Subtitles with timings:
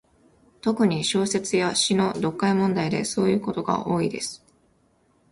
[0.61, 4.43] 特に、小説や詩の読解問題でそういうことが多いです。